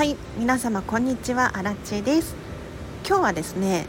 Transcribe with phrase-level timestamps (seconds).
[0.00, 1.58] はい皆様こんにちは。
[1.58, 2.34] アラチェです。
[3.06, 3.84] 今日はですね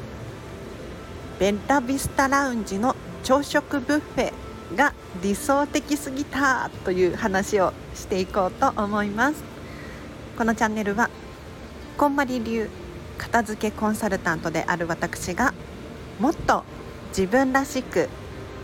[1.39, 4.33] ベッラビスタラウンジの朝食ブッフェ
[4.75, 4.93] が
[5.23, 9.41] 理想的すぎたという話をしていこうと思います。
[10.37, 11.09] このチャンネルは
[11.97, 12.67] こんまり流
[13.17, 15.53] 片付けコンサルタントである私が
[16.19, 16.65] もっと
[17.17, 18.09] 自分らしく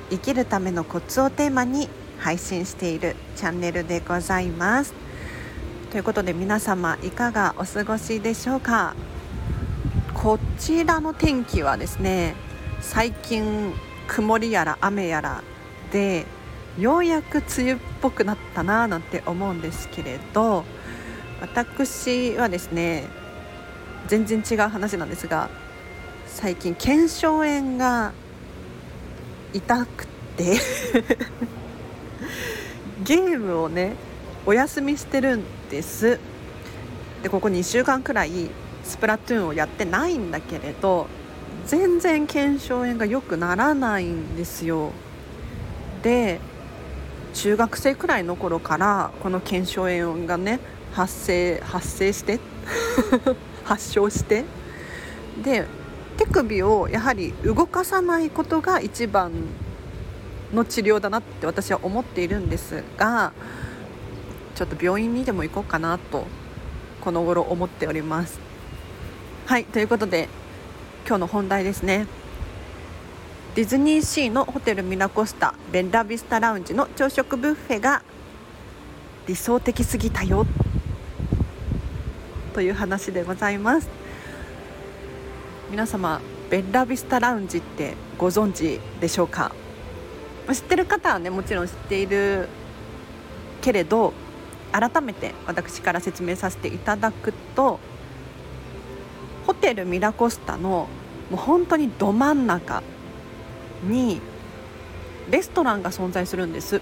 [0.09, 1.87] 生きるためのコツをテーマに
[2.19, 5.06] 配信しているチャンネルでございます。
[5.91, 8.93] ということで皆様いかがお過ごしでしょうか？
[10.13, 12.35] こちらの天気はですね
[12.81, 13.73] 最近
[14.07, 15.43] 曇りやら雨やら
[15.91, 16.25] で
[16.77, 20.65] ようやく梅雨っぽくなったななんて思うんですけれど
[21.39, 23.05] 私はですね
[24.07, 25.49] 全然違う話なんですが
[26.25, 28.11] 最近腱鞘炎が
[29.53, 30.57] 痛くて
[33.03, 33.93] ゲームをね
[34.47, 36.19] お休みしてるんです。
[37.21, 38.49] でここ2週間くらい
[38.81, 41.07] スプラトゥーンをやってないんだけれど
[41.65, 44.91] 全然腱鞘炎が良くならないんですよ。
[46.01, 46.39] で
[47.33, 50.61] 中学生くらいの頃からこの腱鞘炎がね
[50.93, 52.39] 発生発生して
[53.65, 54.45] 発症して
[55.43, 55.65] で
[56.15, 59.33] 手首をやはり動かさないことが一番
[60.53, 63.33] の治療だなって私は思っているんですが
[64.57, 66.25] ちょっと病院にでも行こうかなと
[67.01, 68.39] この頃思っております。
[69.45, 70.29] はいということで
[71.07, 72.07] 今日の本題ですね。
[73.53, 78.01] ディズニーシーのホテルミラコスタベンラビスタラウンジの朝食ブッフェが
[79.27, 80.47] 理想的すぎたよ
[82.53, 83.87] という話でございます。
[85.69, 86.19] 皆様
[86.49, 89.51] ベンラビスタラウンジってご存知でしょうか？
[90.51, 92.49] 知ってる方はねもちろん知っている
[93.61, 94.13] けれど
[94.71, 97.79] 改めて私から説明させていただくと
[99.45, 100.87] ホテルミラコスタの
[101.29, 102.83] もう本当にど真ん中
[103.83, 104.21] に
[105.29, 106.81] レストランが存在するんです。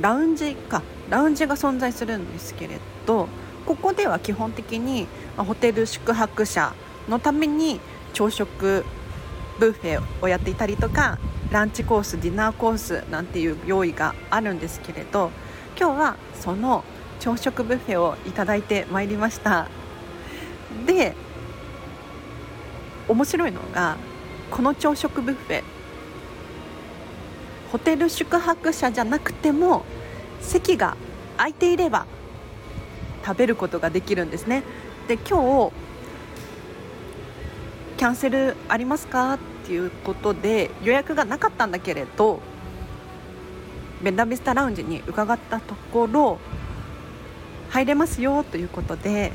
[0.00, 3.28] ラウンジかラウンジが存在するんですけれど
[3.66, 6.72] ここでは基本的にホテル宿泊者
[7.08, 7.80] のために
[8.12, 8.84] 朝食
[9.58, 11.18] ブッフェをやっていたりとか
[11.50, 15.30] ランチコースディナーコースなんていう用意があるんですけれど
[15.78, 16.84] 今日はその
[17.20, 19.68] 朝食ブッフェをいただいてまいりました。
[20.86, 21.14] で
[23.08, 23.96] 面白いのが
[24.50, 25.62] この朝食ブッフェ
[27.72, 29.84] ホテル宿泊者じゃなくても
[30.40, 30.96] 席が
[31.36, 32.06] 空いていれば
[33.24, 34.62] 食べることができるんですね。
[35.06, 35.72] で今日
[37.96, 39.34] キャンセルありますか？
[39.34, 42.40] っていうことで予約がなかったんだけれど
[44.02, 46.38] ベンダビスタラウンジに伺ったところ
[47.70, 49.32] 入れますよということで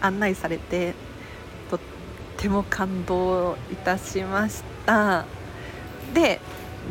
[0.00, 0.94] 案内されて
[1.70, 1.80] とっ
[2.36, 5.24] ても感動いたしました。
[6.14, 6.40] で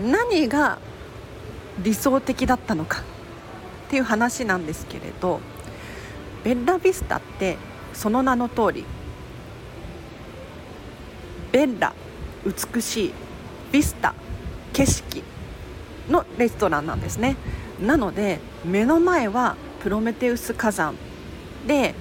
[0.02, 0.80] 何が
[1.84, 3.04] 理想的だったのかっ
[3.90, 5.40] ていう話なんですけれど
[6.44, 7.58] ベッラビスタって
[7.94, 8.86] その名の通り
[11.52, 11.94] ベッラ
[12.46, 13.14] 美しい
[13.72, 14.14] ビスタ
[14.74, 15.24] 景色
[16.10, 17.36] のレストランなんですね。
[17.82, 20.96] なので目の前はプロメテウス火山。
[21.66, 21.96] で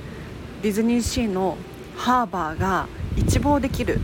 [0.63, 1.57] ディズニーシーの
[1.97, 4.01] ハーバーが一望できる。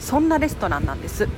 [0.00, 1.28] そんなレストランなんです。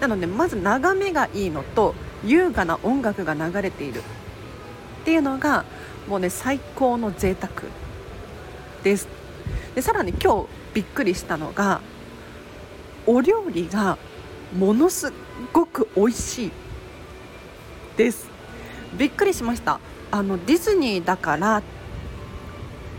[0.00, 1.94] なのでまず眺めがいいのと
[2.24, 4.00] 優雅な音楽が流れている。
[4.00, 5.64] っていうのが
[6.08, 7.52] もうね最高の贅沢。
[8.82, 9.08] です。
[9.74, 11.80] でさらに今日びっくりしたのが
[13.06, 13.98] お料理が
[14.56, 15.12] ものす
[15.52, 16.52] ごく美味しい。
[17.96, 18.28] です。
[18.96, 19.80] びっくりしました。
[20.14, 21.60] あのディズニーだから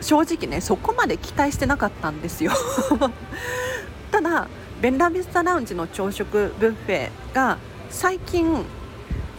[0.02, 2.52] 正直ねそこまで期待してなかったんですよ。
[4.12, 4.50] ただ
[4.82, 7.58] ベンラビスタラウンジの朝食ブッフェが
[7.90, 8.66] 最近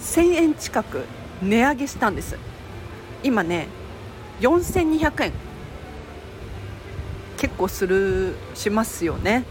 [0.01, 1.05] 1000円近く
[1.43, 2.39] 値上げしたんです。
[3.23, 3.69] 今ね
[4.41, 5.33] 4200円。
[7.37, 9.45] 結構するしますよね。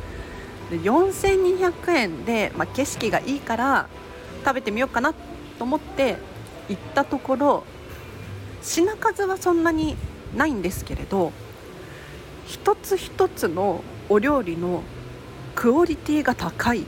[0.72, 3.88] 4200円で、まあ、景色がいいから
[4.44, 6.18] 食べてみようかなと思って
[6.69, 7.63] 行ったところ
[8.65, 9.95] 品数はそんなに
[10.35, 11.31] ないんですけれど
[12.45, 14.81] 一つ一つのお料理の
[15.56, 16.85] クオリティが高い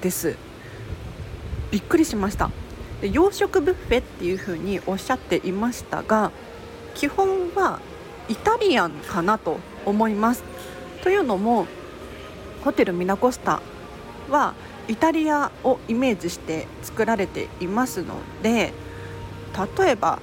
[0.00, 0.36] です。
[1.70, 2.50] びっくりしました。
[3.00, 6.30] で洋食ブッフェっていう風におっしゃっていましたが
[6.94, 7.80] 基本は
[8.28, 10.44] イタリアンかなと思います。
[11.02, 11.66] というのも
[12.62, 13.60] ホテルミナコスタ
[14.28, 14.54] は
[14.88, 18.72] イタリアをイメージして作られていますので
[19.78, 20.20] 例えば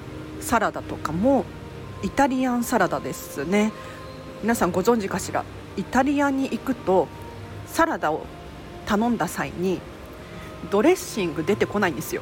[0.47, 1.43] サラダとかも
[2.03, 3.73] イタリアンサラダですね。
[4.41, 5.43] 皆さんご存知かしら？
[5.75, 7.09] イタリアに行くと
[7.67, 8.25] サラダを
[8.85, 9.81] 頼んだ際に
[10.71, 12.21] ドレッシング出てこないんですよ。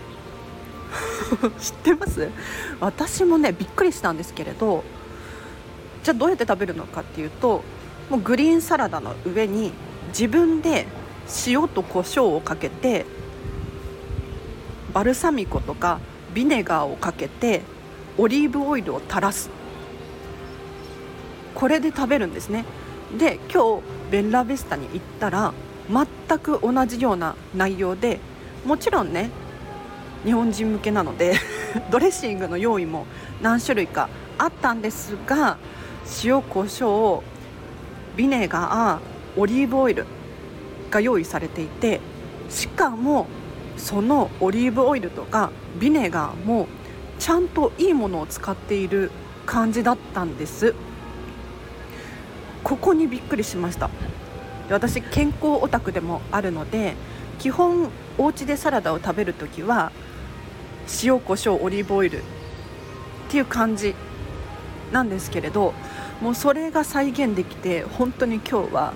[1.61, 2.31] 知ってます？
[2.79, 4.83] 私もねびっくりしたんですけれど
[6.03, 7.63] じゃあどうやって食べるのかっていうと
[8.09, 9.71] もうグリーンサラダの上に
[10.07, 10.87] 自分で
[11.45, 13.05] 塩と胡椒をかけて
[14.93, 15.99] バルサミコとか
[16.33, 17.61] ビネガーをかけて
[18.17, 19.49] オリーブオイルを垂らす。
[21.53, 22.65] これで食べるんですね。
[23.17, 25.53] で今日ベンラビスタに行ったら
[25.89, 28.19] 全く同じような内容で
[28.65, 29.29] もちろんね
[30.23, 31.35] 日本人向けなので
[31.91, 33.05] ドレッシングの用意も
[33.41, 35.57] 何種類かあったんですが
[36.23, 37.23] 塩コショウ
[38.17, 40.05] ビネガーオリーブオイル
[40.89, 41.99] が用意されていて
[42.49, 43.27] しかも
[43.77, 46.67] そのオリーブオイルとかビネガーも
[47.19, 49.11] ちゃんといいものを使っている
[49.45, 50.73] 感じだったんです。
[52.63, 53.89] ここにびっくりしました。
[54.69, 56.95] 私健康オタクでもあるので
[57.37, 59.91] 基本お家でサラダを食べるときは
[61.03, 62.21] 塩コショウオリーブオイルっ
[63.29, 63.93] ていう感じ
[64.91, 65.73] なんですけれど
[66.21, 68.93] もうそれが再現できて本当に今日は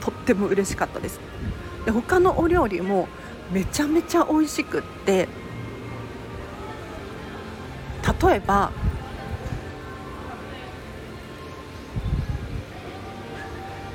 [0.00, 1.20] とっても嬉しかったです。
[1.84, 3.08] で他のお料理も
[3.52, 5.28] めちゃめちゃ美味しくって
[8.22, 8.70] 例えば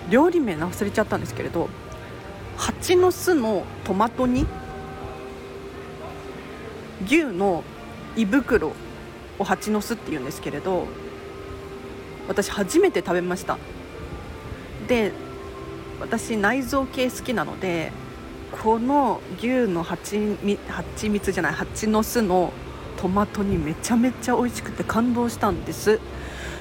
[0.09, 1.69] 料理名忘れちゃったんですけれど
[2.57, 4.45] 蜂の巣のトマト煮？
[7.05, 7.63] 牛の
[8.15, 8.71] 胃袋
[9.37, 10.87] を蜂の巣っていうんですけれど
[12.27, 13.57] 私初めて食べました。
[14.87, 15.11] で
[15.99, 17.91] 私内臓系好きなので
[18.63, 20.37] この牛の蜂
[20.67, 22.53] 蜂蜜じゃない蜂の巣の
[22.97, 25.99] トマトにめちゃめちゃ美味しくて感動したんです。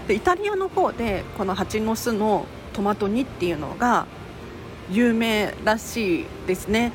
[0.09, 4.07] でイタリアの方でこの蜂の巣のトマト煮っていうのが
[4.91, 6.93] 有名らしいですね。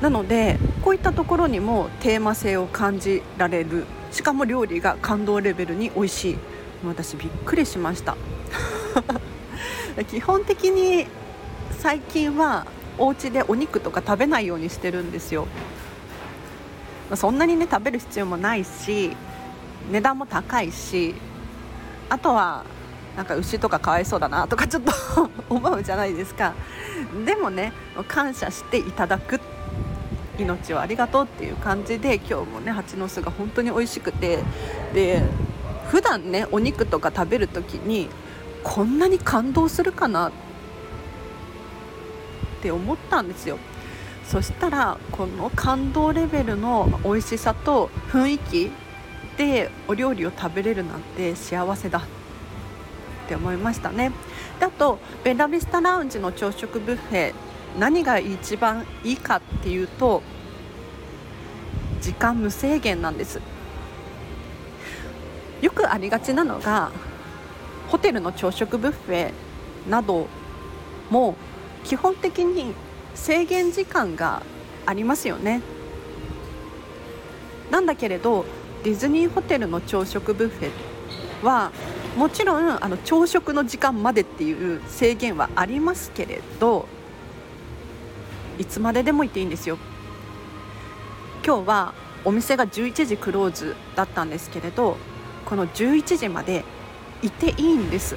[0.00, 3.84] なのでこういったところにもテーマ性を感じられる。
[4.10, 6.38] しかも料理が感動レベルに美味しい
[6.84, 8.16] 私びっくりしました。
[10.10, 11.06] 基本的に
[11.78, 12.66] 最近は
[12.98, 15.46] お家でお肉とか食べないようにしてるんですよ。
[17.16, 19.16] そんなにね食べる必要もないし
[19.90, 21.14] 値段も高いし
[22.08, 22.64] あとは
[23.16, 24.92] なんか牛とかかわいそうだなとかちょっと
[25.50, 26.54] 思うじゃないですか。
[27.26, 27.72] でもね
[28.08, 29.40] 感謝していただく
[30.38, 34.38] 命をありがとうっていう感じで今日もね蜂の巣が本当に美味しくて
[34.94, 35.22] で
[35.90, 38.08] 普段ねお肉とか食べる時に
[38.62, 40.32] こんなに感動するかなっ
[42.62, 43.58] て思ったんですよ。
[44.26, 48.70] そしたらこの感動レベルの美味しさと雰囲気
[49.36, 51.98] でお料理を食べれるなんて幸せだ。
[51.98, 52.02] っ
[53.28, 54.10] て思いましたね。
[54.58, 57.32] であとベラビスタラウンジの朝食ブッフェ
[57.78, 60.22] 何が一番いいかっていうと
[62.00, 63.40] 時間無制限なんです。
[65.60, 66.90] よくありがちなのが
[67.88, 69.32] ホテルの朝食ブッフェ
[69.88, 70.26] など
[71.10, 71.36] も
[71.84, 72.74] 基本的に
[73.14, 74.42] 制限時間が
[74.86, 75.62] ありますよね。
[77.70, 78.44] なんだけれど
[78.84, 80.70] ディズニーホテルの朝食ブッフェ
[81.46, 81.72] は
[82.16, 86.86] もちろんあの朝食の時間までっていう制限はありますけれど
[88.58, 89.78] いつまででも行っていいんですよ。
[91.44, 94.96] 今日はお店が11時クローズだったんですけれど
[95.46, 96.64] この11時まで
[97.22, 98.16] いていいんです。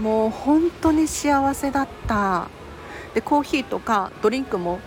[0.00, 2.48] もう本当に幸せだった。
[3.14, 4.78] でコーヒーとかドリンクも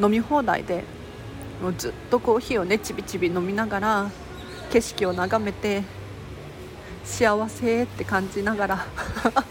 [0.00, 0.84] 飲み放題で
[1.62, 4.10] もうずっとコーヒーをねちびちび飲みながら
[4.70, 5.82] 景色を眺めて
[7.04, 8.86] 幸せって感じながら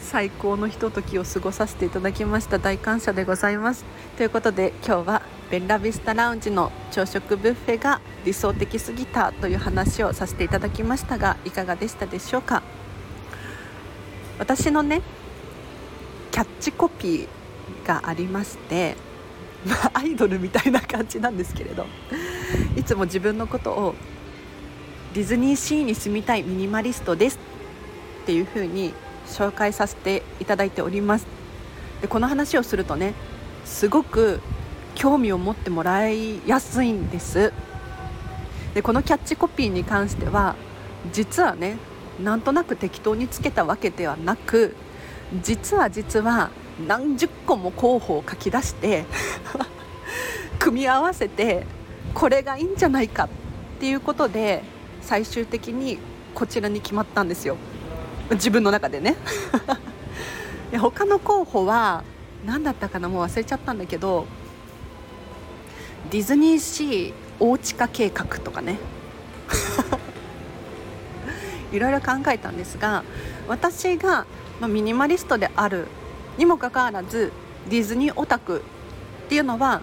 [0.00, 2.58] 最高のひとときを過ごさせていただきました。
[2.58, 3.86] 大感謝でございます。
[4.18, 12.62] ということで今日はベンラビスタラウンジの朝食ブッフェが理想的すぎたという話をさせていただきましたがいかがでしたでしょうか？
[14.42, 15.02] 私のね
[16.32, 18.96] キャッチコピーがありまして
[19.64, 21.86] まあ、アイドルみたいな感じなんですけれど
[22.76, 23.94] いつも自分のことを
[25.14, 27.38] ディズニーシーに住みたいミニマリストです
[28.24, 28.92] っていう風に
[29.28, 31.26] 紹介させていただいております。
[32.00, 33.14] でこの話をするとね
[33.64, 34.40] すごく
[34.96, 37.52] 興味を持ってもらいやすいんです。
[38.74, 40.56] でこのキャッチコピーに関しては
[41.12, 41.76] 実はね
[42.22, 44.74] なんとなく適当につけたわけではなく
[45.42, 46.50] 実は実は
[46.86, 49.04] 何十個も候補を書き出して
[50.58, 51.66] 組み合わせて
[52.14, 53.28] これがいいんじゃないかっ
[53.80, 54.62] ていうことで
[55.00, 55.98] 最終的に
[56.34, 57.56] こちらに決まったんですよ。
[58.30, 59.16] 自分の中でね。
[60.78, 62.02] 他の候補は
[62.46, 64.26] 何だったかなもう忘れちゃったんだけど
[66.10, 68.78] ディズニーシー大地下計画とかね。
[71.72, 73.02] いろいろ考えたんですが
[73.48, 74.26] 私が、
[74.60, 75.86] まミニマリストである
[76.38, 77.32] にもかかわらず
[77.68, 78.62] ディズニーオタク
[79.26, 79.80] っていうのは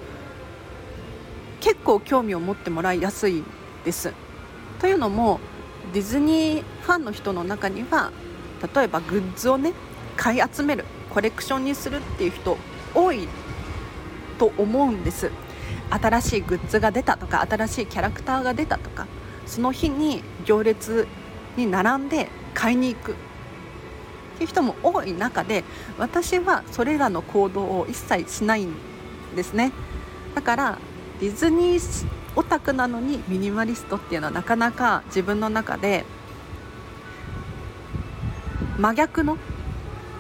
[1.60, 3.44] 結構興味を持ってもらいやすい
[3.84, 4.14] です。
[4.80, 5.40] というのも
[5.94, 8.12] ディズニーファンの人の中には
[8.76, 9.74] 例えばグッズをね
[10.16, 12.58] 買い集めるコレクションにするっていう人
[12.94, 13.28] 多い
[14.38, 15.32] と思うんです
[15.90, 19.08] 新しいグッズが出たとか新しいキャラクターが出たとか
[19.46, 21.08] その日に行列
[21.60, 23.12] に並んで買いに行く。
[23.12, 23.16] っ
[24.40, 25.66] ていう人も多い中で
[25.98, 28.74] 私はそれらの行動を一切しないん
[29.36, 29.72] ですね。
[30.34, 30.80] だから
[31.20, 36.06] ディズニーオタクなのにミニマリストっていうのはなかなか自分の中で
[38.78, 39.38] 真逆の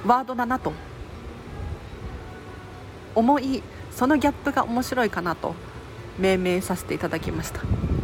[0.06, 0.74] ワードだなと。
[3.16, 5.56] 思いそのギャップが面白いかなと
[6.18, 7.62] 命名させていただきました。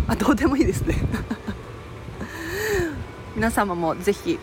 [0.08, 0.96] あどうでもいいですね。
[3.36, 4.40] 皆様もぜひ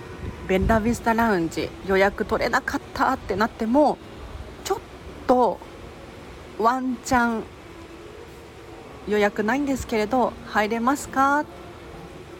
[0.46, 3.96] ベンダービスタラウンジ予約取れなかったってなっても
[4.64, 4.78] ちょっ
[5.26, 5.58] と
[6.58, 7.44] ワンチャン
[9.08, 11.40] 予約ないんですけれど入れますか？
[11.40, 11.44] っ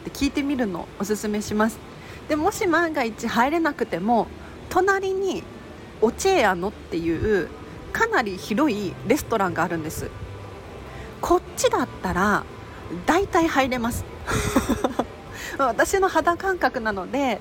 [0.05, 1.79] て聞いてみるのおすすめします。
[2.29, 4.27] でもし万が一入れなくても
[4.69, 5.43] 隣に
[6.01, 7.49] オチェアノっていう
[7.91, 10.11] かなり広いレストランがあるんです。
[11.19, 12.43] こっちだったら
[13.07, 14.05] 大体入れます。
[15.57, 17.39] 私の肌感覚なので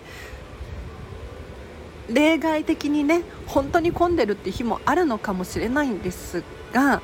[2.11, 6.43] 例外的にね本当に混んでるって日もあるのかもしれないんです
[6.73, 7.01] が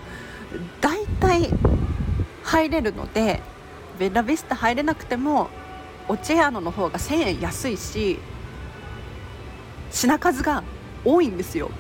[0.81, 1.51] 大体
[2.43, 3.41] 入れるので
[3.99, 5.49] ベラビスタ入れなくても
[6.09, 8.19] オチェアノの方が1000円安いし
[9.91, 10.63] 品数が
[11.05, 11.71] 多いんですよ。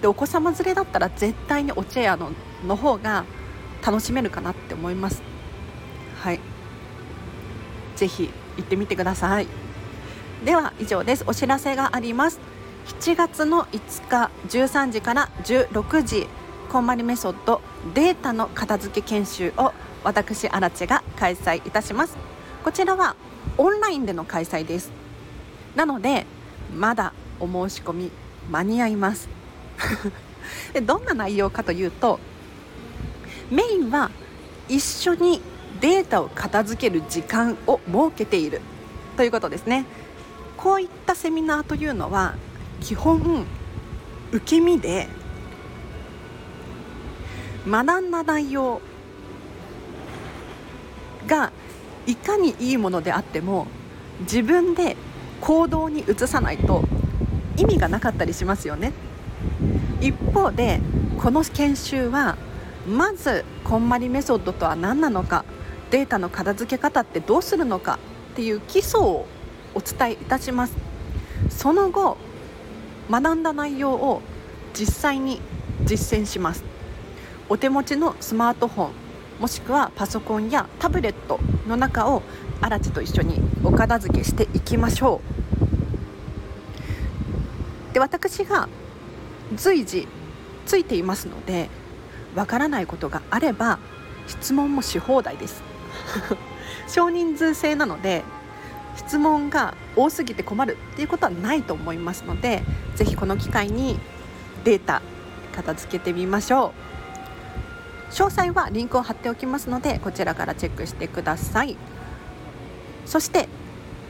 [0.00, 2.30] でお子様連れだったら絶対にオチェアノ
[2.66, 3.24] の方が
[3.84, 5.22] 楽しめるかなって思います。
[6.20, 6.40] はい。
[7.96, 9.46] ぜひ行ってみてください。
[10.44, 11.24] では以上です。
[11.26, 12.38] お知らせがあります。
[13.00, 16.26] 7月の5日13時から16時
[16.70, 17.60] こんまりメソッド
[17.94, 19.72] データの片付け研修を
[20.04, 22.16] 私アラチが開催いたします。
[22.62, 23.16] こちらは
[23.56, 24.90] オンラインでの開催です。
[25.74, 26.26] なので
[26.76, 28.10] まだお申し込み
[28.50, 29.28] 間に合います。
[30.72, 32.18] でどんな内容かというと
[33.50, 34.10] メインは
[34.68, 35.40] 一緒に
[35.80, 38.60] データを片付ける時間を設けている
[39.16, 39.84] ということですね。
[40.56, 42.34] こういったセミナーというのは
[42.80, 43.46] 基本
[44.32, 45.08] 受け身で
[47.66, 48.80] 学んだ内容
[51.26, 51.52] が
[52.06, 53.66] いかにいいものであっても
[54.20, 54.96] 自分で
[55.40, 56.82] 行動に移さないと
[57.56, 58.92] 意味がなかったりしますよね。
[60.00, 60.80] 一方で
[61.18, 62.36] この研修は
[62.88, 65.44] まずこんまりメソッドとは何なのか
[65.90, 67.98] データの片付け方ってどうするのか
[68.32, 69.26] っていう基礎を
[69.74, 70.74] お伝えいたします。
[71.50, 72.16] その後
[73.10, 74.20] 学んだ内容を
[74.74, 75.40] 実際に
[75.84, 76.62] 実践します。
[77.48, 78.90] お手持ちのスマートフォン
[79.40, 82.22] もしくはパソコンやタブレットの中を
[82.60, 85.22] アラチと一緒にお片付けしていきましょ
[87.90, 87.94] う。
[87.94, 88.68] で私が
[89.54, 90.06] 随時
[90.66, 91.70] ついていますので
[92.34, 93.78] わからないことがあれば
[94.26, 95.62] 質問もし放題です。
[96.86, 98.24] 少人数制なので
[98.96, 102.62] 質問が多すぎて困るっていうことはないと思いますので
[102.96, 103.98] ぜひこの機会に
[104.64, 105.02] データ
[105.52, 106.88] 片付けてみましょう。
[108.12, 111.76] 詳細はリンクを貼っておきますのでこちらからチェックしてください。
[113.04, 113.48] そして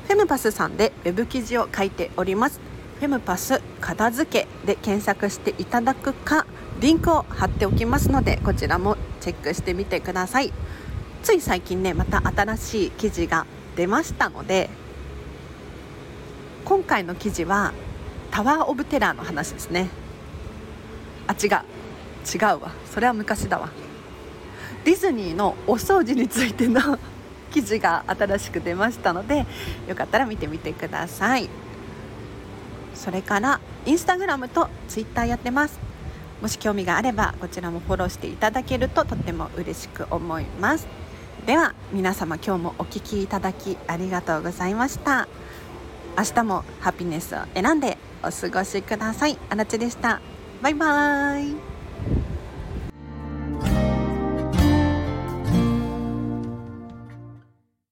[0.07, 2.61] フェムパスさんでウェブ記事を書いております。
[2.99, 6.47] フェムパス片付けで検索していただくか
[6.81, 10.53] リンクを貼っておきますのでこちらもチェックしてみてください。
[11.29, 13.45] つい最近ねまた新しい記事が
[13.77, 14.71] 出ましたので
[16.65, 17.75] 今回の記事は
[18.31, 19.91] タワー・オブ・テラーの話ですね。
[21.27, 21.51] あ違う。
[22.35, 22.73] 違うわ。
[22.91, 23.69] それは昔だわ。
[24.87, 26.99] ディズニーのお掃除についての
[27.53, 29.45] 記事が新しく出ましたので
[29.87, 31.51] よかったら見てみてください。
[32.95, 35.79] それからインスタグラムとツイッターやってます。
[36.41, 41.08] もし興味があればこちらもフォローしていただけるととっても嬉しく思います。
[41.47, 45.29] では皆様今日もお聴きいただきありがとうございました。
[46.17, 49.39] 明日もハピネスを選んでお過ごしください。
[49.49, 50.21] あらちでした。
[50.63, 51.78] バイバーイ。